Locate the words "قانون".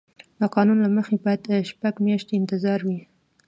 0.55-0.77